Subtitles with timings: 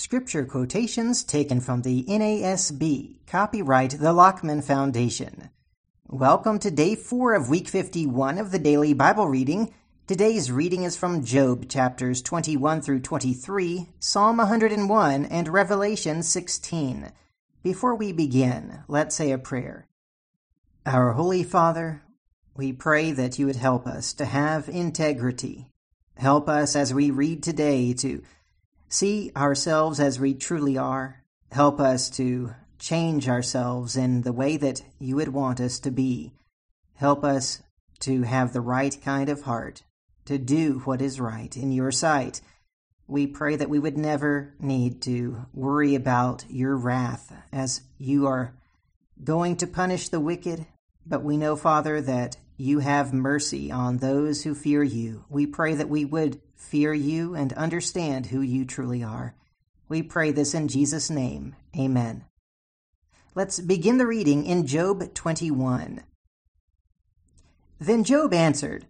[0.00, 5.50] Scripture quotations taken from the NASB, copyright the Lockman Foundation.
[6.08, 9.74] Welcome to day 4 of week 51 of the daily Bible reading.
[10.06, 17.12] Today's reading is from Job chapters 21 through 23, Psalm 101, and Revelation 16.
[17.62, 19.86] Before we begin, let's say a prayer.
[20.86, 22.00] Our Holy Father,
[22.56, 25.68] we pray that you would help us to have integrity.
[26.16, 28.22] Help us as we read today to
[28.90, 31.22] see ourselves as we truly are.
[31.52, 36.32] Help us to change ourselves in the way that you would want us to be.
[36.94, 37.62] Help us
[38.00, 39.82] to have the right kind of heart,
[40.24, 42.40] to do what is right in your sight.
[43.06, 48.54] We pray that we would never need to worry about your wrath as you are
[49.22, 50.66] going to punish the wicked,
[51.06, 55.24] but we know, Father, that you have mercy on those who fear you.
[55.28, 59.34] We pray that we would fear you and understand who you truly are.
[59.88, 61.56] We pray this in Jesus' name.
[61.76, 62.24] Amen.
[63.34, 66.02] Let's begin the reading in Job 21.
[67.80, 68.86] Then Job answered,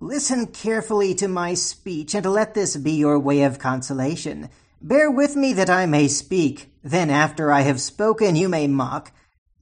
[0.00, 4.48] Listen carefully to my speech, and let this be your way of consolation.
[4.80, 6.70] Bear with me that I may speak.
[6.84, 9.12] Then, after I have spoken, you may mock.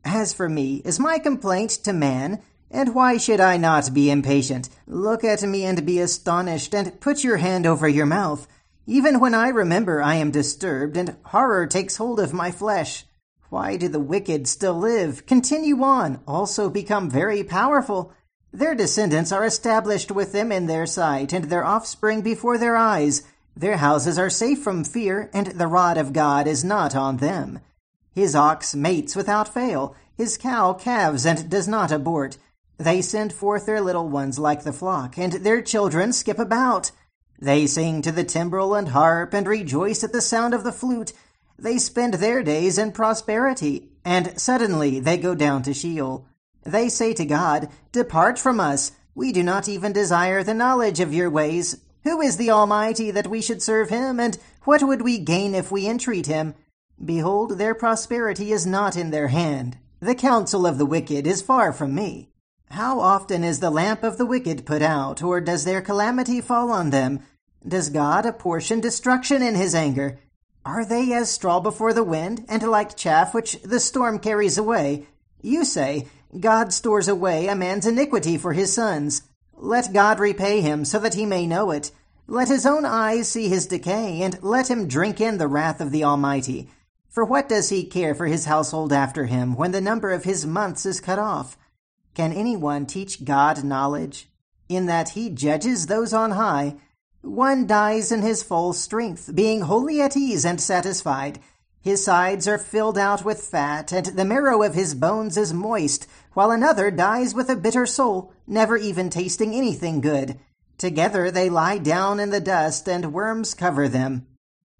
[0.05, 2.43] As for me, is my complaint to man?
[2.71, 4.69] And why should I not be impatient?
[4.87, 8.49] Look at me and be astonished, and put your hand over your mouth.
[8.87, 13.05] Even when I remember, I am disturbed, and horror takes hold of my flesh.
[13.49, 18.13] Why do the wicked still live, continue on, also become very powerful?
[18.53, 23.23] Their descendants are established with them in their sight, and their offspring before their eyes.
[23.57, 27.61] Their houses are safe from fear, and the rod of God is not on them.
[28.13, 29.95] His ox mates without fail.
[30.17, 32.39] His cow calves and does not abort.
[32.79, 36.91] They send forth their little ones like the flock, and their children skip about.
[37.41, 41.13] They sing to the timbrel and harp, and rejoice at the sound of the flute.
[41.59, 46.27] They spend their days in prosperity, and suddenly they go down to Sheol.
[46.65, 48.93] They say to God, Depart from us.
[49.15, 51.79] We do not even desire the knowledge of your ways.
[52.05, 55.73] Who is the Almighty that we should serve him, and what would we gain if
[55.73, 56.55] we entreat him?
[57.03, 59.79] Behold, their prosperity is not in their hand.
[60.01, 62.31] The counsel of the wicked is far from me.
[62.71, 66.71] How often is the lamp of the wicked put out, or does their calamity fall
[66.71, 67.21] on them?
[67.67, 70.19] Does God apportion destruction in his anger?
[70.65, 75.07] Are they as straw before the wind, and like chaff which the storm carries away?
[75.41, 79.23] You say, God stores away a man's iniquity for his sons.
[79.57, 81.93] Let God repay him, so that he may know it.
[82.27, 85.93] Let his own eyes see his decay, and let him drink in the wrath of
[85.93, 86.69] the Almighty.
[87.09, 90.45] For what does he care for his household after him when the number of his
[90.45, 91.57] months is cut off?
[92.17, 94.31] Can anyone teach God knowledge?
[94.71, 96.77] In that he judges those on high.
[97.21, 101.41] One dies in his full strength, being wholly at ease and satisfied.
[101.79, 106.07] His sides are filled out with fat, and the marrow of his bones is moist,
[106.33, 110.41] while another dies with a bitter soul, never even tasting anything good.
[110.79, 114.27] Together they lie down in the dust, and worms cover them.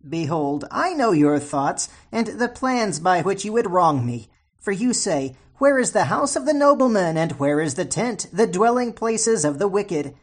[0.09, 4.31] Behold, I know your thoughts, and the plans by which you would wrong me.
[4.59, 8.27] For you say, Where is the house of the nobleman, and where is the tent,
[8.31, 10.15] the dwelling places of the wicked?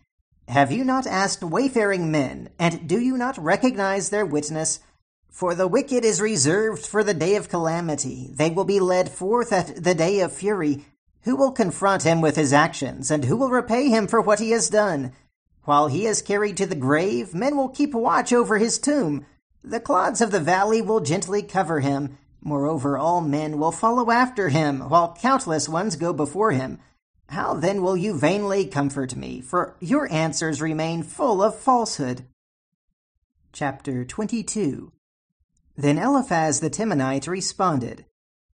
[0.47, 4.79] Have you not asked wayfaring men, and do you not recognize their witness?
[5.31, 8.29] For the wicked is reserved for the day of calamity.
[8.31, 10.85] They will be led forth at the day of fury.
[11.21, 14.51] Who will confront him with his actions, and who will repay him for what he
[14.51, 15.13] has done?
[15.63, 19.25] While he is carried to the grave, men will keep watch over his tomb.
[19.63, 22.19] The clods of the valley will gently cover him.
[22.45, 26.79] Moreover, all men will follow after him, while countless ones go before him.
[27.29, 29.39] How then will you vainly comfort me?
[29.39, 32.25] For your answers remain full of falsehood.
[33.53, 34.91] Chapter 22
[35.77, 38.05] Then Eliphaz the Temanite responded,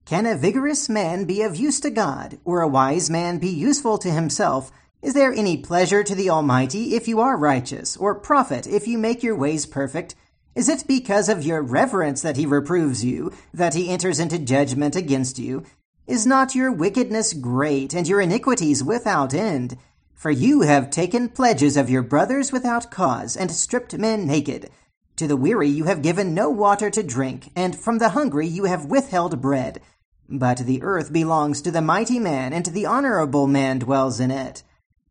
[0.06, 3.98] Can a vigorous man be of use to God, or a wise man be useful
[4.00, 4.69] to himself?
[5.02, 8.98] Is there any pleasure to the Almighty if you are righteous, or profit if you
[8.98, 10.16] make your ways perfect?
[10.57, 14.95] Is it because of your reverence that he reproves you, that he enters into judgment
[14.95, 15.63] against you?
[16.07, 19.77] Is not your wickedness great, and your iniquities without end?
[20.15, 24.71] For you have taken pledges of your brothers without cause, and stripped men naked.
[25.18, 28.63] To the weary you have given no water to drink, and from the hungry you
[28.63, 29.80] have withheld bread.
[30.27, 34.63] But the earth belongs to the mighty man, and the honorable man dwells in it.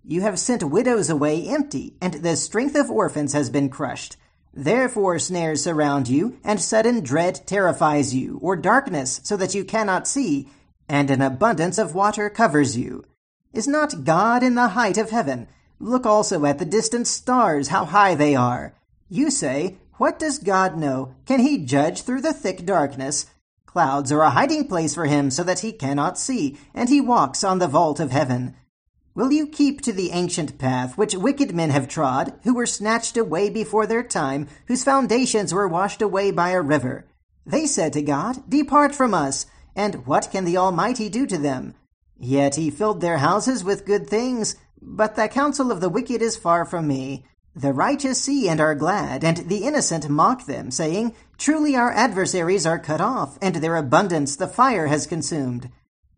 [0.03, 4.17] You have sent widows away empty, and the strength of orphans has been crushed.
[4.59, 10.09] Therefore snares surround you, and sudden dread terrifies you, or darkness, so that you cannot
[10.09, 10.49] see,
[10.89, 13.05] and an abundance of water covers you.
[13.53, 15.47] Is not God in the height of heaven?
[15.79, 18.73] Look also at the distant stars, how high they are.
[19.11, 21.15] You say, What does God know?
[21.27, 23.27] Can he judge through the thick darkness?
[23.67, 27.45] Clouds are a hiding place for him so that he cannot see, and he walks
[27.45, 28.55] on the vault of heaven.
[29.17, 33.17] Will you keep to the ancient path which wicked men have trod, who were snatched
[33.17, 37.07] away before their time, whose foundations were washed away by a river?
[37.47, 41.73] They said to God, Depart from us, and what can the Almighty do to them?
[42.19, 46.37] Yet he filled their houses with good things, but the counsel of the wicked is
[46.37, 47.25] far from me.
[47.55, 52.67] The righteous see and are glad, and the innocent mock them, saying, Truly our adversaries
[52.67, 55.71] are cut off, and their abundance the fire has consumed.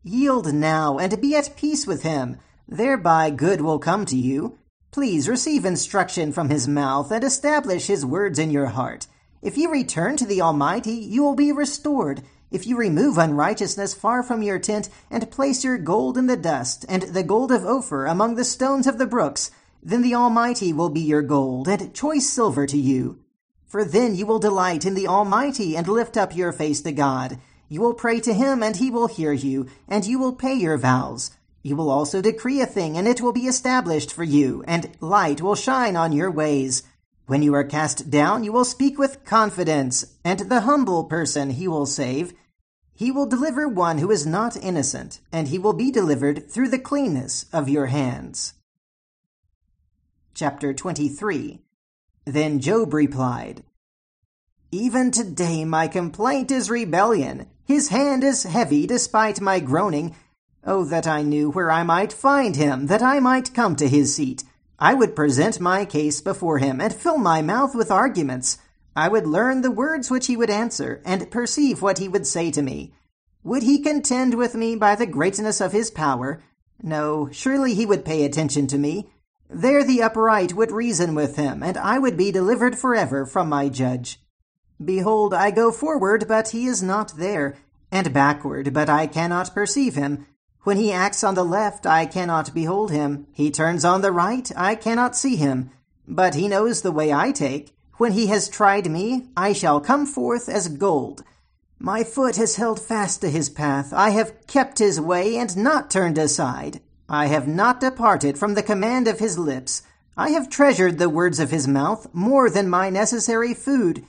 [0.02, 2.38] Yield now, and be at peace with him.
[2.69, 4.59] Thereby good will come to you.
[4.91, 9.06] Please receive instruction from his mouth, and establish his words in your heart.
[9.41, 12.23] If you return to the Almighty, you will be restored.
[12.50, 16.85] If you remove unrighteousness far from your tent, and place your gold in the dust,
[16.91, 19.50] and the gold of Ophir among the stones of the brooks,
[19.82, 23.19] then the Almighty will be your gold, and choice silver to you.
[23.67, 27.38] For then you will delight in the Almighty, and lift up your face to God.
[27.70, 30.76] You will pray to him, and he will hear you, and you will pay your
[30.76, 31.31] vows.
[31.69, 35.43] You will also decree a thing, and it will be established for you, and light
[35.43, 36.82] will shine on your ways.
[37.26, 41.69] When you are cast down, you will speak with confidence, and the humble person he
[41.69, 42.32] will save.
[42.94, 46.79] He will deliver one who is not innocent, and he will be delivered through the
[46.79, 48.55] cleanness of your hands.
[50.32, 51.61] Chapter 23
[52.25, 53.62] Then Job replied,
[54.70, 57.47] Even today my complaint is rebellion.
[57.67, 60.17] His hand is heavy despite my groaning.
[60.64, 64.14] Oh, that I knew where I might find him, that I might come to his
[64.14, 64.44] seat.
[64.78, 68.58] I would present my case before him, and fill my mouth with arguments.
[68.94, 72.50] I would learn the words which he would answer, and perceive what he would say
[72.50, 72.93] to me.
[73.44, 76.43] Would he contend with me by the greatness of his power?
[76.82, 79.10] No, surely he would pay attention to me.
[79.49, 83.69] There the upright would reason with him, and I would be delivered forever from my
[83.69, 84.20] judge.
[84.84, 87.56] Behold, I go forward, but he is not there,
[87.90, 90.26] and backward, but I cannot perceive him.
[90.69, 93.26] When he acts on the left, I cannot behold him.
[93.32, 95.70] He turns on the right, I cannot see him.
[96.06, 97.75] But he knows the way I take.
[97.97, 101.25] When he has tried me, I shall come forth as gold.
[101.79, 103.94] My foot has held fast to his path.
[103.94, 106.82] I have kept his way and not turned aside.
[107.09, 109.85] I have not departed from the command of his lips.
[110.19, 114.05] I have treasured the words of his mouth more than my necessary food.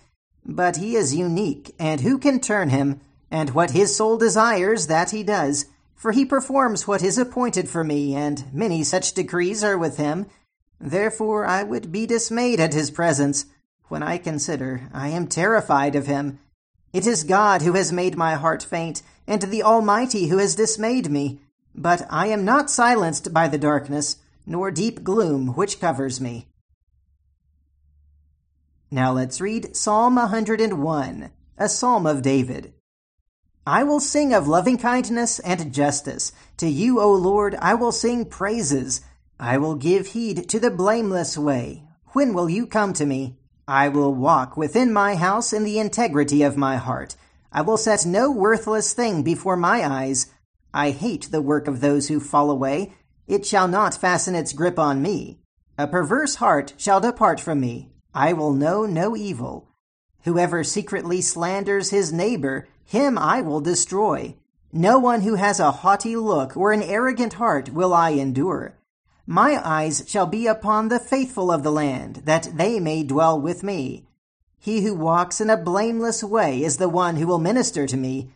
[0.46, 3.00] But he is unique, and who can turn him?
[3.32, 5.66] And what his soul desires, that he does.
[6.00, 10.28] For he performs what is appointed for me, and many such decrees are with him.
[10.80, 13.48] Therefore I would be dismayed at his presence.
[13.90, 16.40] When I consider, I am terrified of him.
[16.94, 21.12] It is God who has made my heart faint, and the Almighty who has dismayed
[21.12, 21.42] me.
[21.75, 26.48] But I am not silenced by the darkness, nor deep gloom which covers me.
[28.90, 32.74] Now let's read Psalm 101, a psalm of David.
[33.66, 36.32] I will sing of loving kindness and justice.
[36.58, 39.02] To you, O Lord, I will sing praises.
[39.40, 41.84] I will give heed to the blameless way.
[42.14, 43.38] When will you come to me?
[43.68, 47.16] I will walk within my house in the integrity of my heart.
[47.52, 50.28] I will set no worthless thing before my eyes.
[50.74, 52.94] I hate the work of those who fall away.
[53.28, 55.40] It shall not fasten its grip on me.
[55.78, 57.92] A perverse heart shall depart from me.
[58.14, 59.70] I will know no evil.
[60.24, 64.36] Whoever secretly slanders his neighbor, him I will destroy.
[64.74, 68.79] No one who has a haughty look or an arrogant heart will I endure.
[69.27, 73.62] My eyes shall be upon the faithful of the land, that they may dwell with
[73.62, 74.08] me.
[74.58, 78.31] He who walks in a blameless way is the one who will minister to me.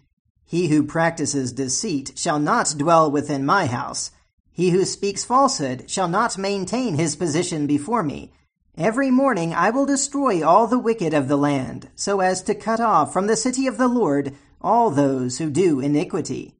[0.45, 4.11] He who practices deceit shall not dwell within my house.
[4.51, 8.31] He who speaks falsehood shall not maintain his position before me.
[8.77, 12.79] Every morning I will destroy all the wicked of the land, so as to cut
[12.79, 16.55] off from the city of the Lord all those who do iniquity.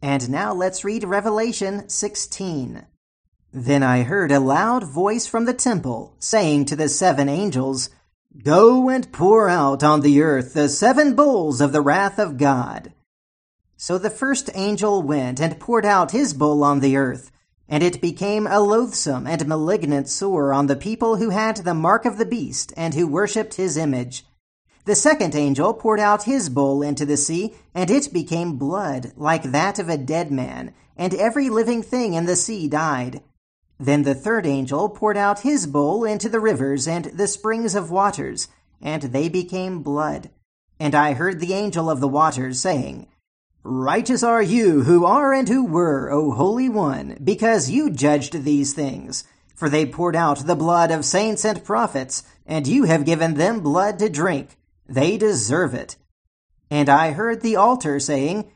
[0.00, 2.86] And now let's read Revelation 16.
[3.52, 7.90] Then I heard a loud voice from the temple, saying to the seven angels,
[8.40, 12.92] Go and pour out on the earth the seven bowls of the wrath of God.
[13.76, 17.32] So the first angel went and poured out his bowl on the earth,
[17.68, 22.04] and it became a loathsome and malignant sore on the people who had the mark
[22.04, 24.24] of the beast and who worshipped his image.
[24.84, 29.44] The second angel poured out his bowl into the sea, and it became blood, like
[29.44, 33.22] that of a dead man, and every living thing in the sea died.
[33.80, 37.90] Then the third angel poured out his bowl into the rivers and the springs of
[37.90, 38.48] waters,
[38.80, 40.30] and they became blood.
[40.78, 43.06] And I heard the angel of the waters saying,
[43.66, 48.74] Righteous are you who are and who were, O Holy One, because you judged these
[48.74, 49.24] things.
[49.54, 53.60] for they poured out the blood of saints and prophets, and you have given them
[53.60, 54.58] blood to drink.
[54.86, 55.96] They deserve it.
[56.70, 58.50] And I heard the altar saying,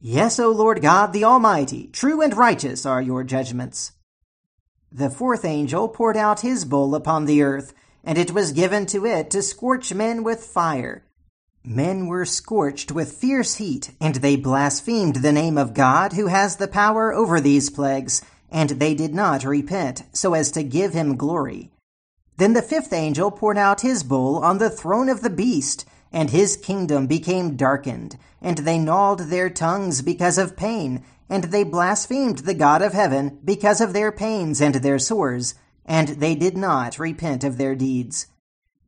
[0.00, 3.92] Yes, O Lord God the Almighty, true and righteous are your judgments.
[4.90, 9.06] The fourth angel poured out his bowl upon the earth, and it was given to
[9.06, 11.04] it to scorch men with fire.
[11.64, 16.56] Men were scorched with fierce heat, and they blasphemed the name of God who has
[16.56, 21.16] the power over these plagues, and they did not repent, so as to give him
[21.16, 21.70] glory.
[22.38, 26.30] Then the fifth angel poured out his bowl on the throne of the beast, and
[26.30, 32.38] his kingdom became darkened, and they gnawed their tongues because of pain, and they blasphemed
[32.38, 36.98] the God of heaven because of their pains and their sores, and they did not
[36.98, 38.28] repent of their deeds.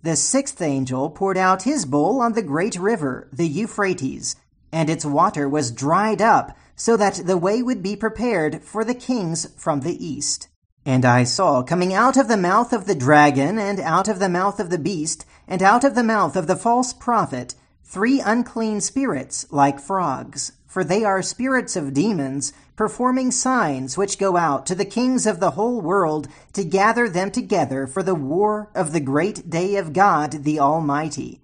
[0.02, 4.34] The sixth angel poured out his bowl on the great river, the Euphrates,
[4.72, 8.94] and its water was dried up, so that the way would be prepared for the
[8.94, 10.48] kings from the east.
[10.86, 14.30] And I saw coming out of the mouth of the dragon, and out of the
[14.30, 17.54] mouth of the beast, and out of the mouth of the false prophet,
[17.84, 24.36] three unclean spirits like frogs, for they are spirits of demons, performing signs which go
[24.36, 28.70] out to the kings of the whole world to gather them together for the war
[28.72, 31.40] of the great day of God the Almighty.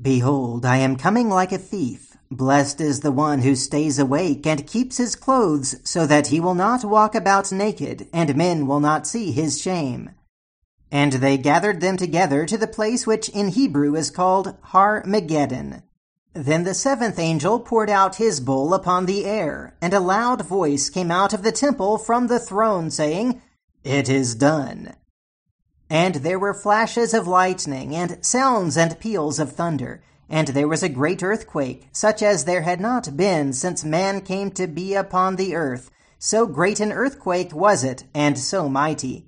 [0.00, 2.14] Behold, I am coming like a thief.
[2.30, 6.54] Blessed is the one who stays awake and keeps his clothes so that he will
[6.54, 10.10] not walk about naked, and men will not see his shame.
[10.90, 15.84] And they gathered them together to the place which in Hebrew is called Har Megiddon.
[16.34, 20.88] Then the seventh angel poured out his bowl upon the air, and a loud voice
[20.88, 23.42] came out of the temple from the throne, saying,
[23.84, 24.94] It is done.
[25.90, 30.82] And there were flashes of lightning, and sounds and peals of thunder and there was
[30.82, 35.36] a great earthquake, such as there had not been since man came to be upon
[35.36, 35.90] the earth.
[36.18, 39.26] So great an earthquake was it, and so mighty.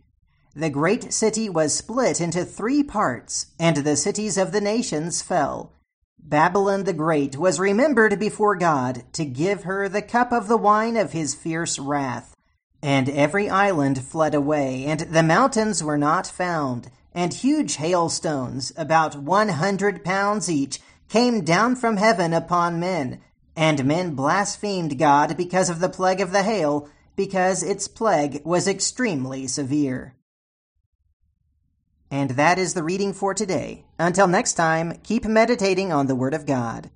[0.57, 5.73] The great city was split into three parts, and the cities of the nations fell.
[6.27, 10.97] Babylon the Great was remembered before God to give her the cup of the wine
[10.97, 12.35] of his fierce wrath.
[12.83, 19.17] And every island fled away, and the mountains were not found, and huge hailstones, about
[19.17, 23.21] one hundred pounds each, came down from heaven upon men,
[23.55, 28.67] and men blasphemed God because of the plague of the hail, because its plague was
[28.67, 30.15] extremely severe.
[32.15, 33.83] And that is the reading for today.
[33.99, 36.89] Until next time, keep meditating on the Word of God.